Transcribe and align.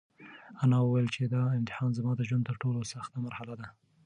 انا 0.63 0.77
وویل 0.81 1.07
چې 1.15 1.21
دا 1.33 1.41
امتحان 1.59 1.89
زما 1.97 2.11
د 2.15 2.21
ژوند 2.27 2.43
تر 2.49 2.55
ټولو 2.61 2.79
سخته 2.93 3.17
مرحله 3.25 3.53
ده. 3.59 3.67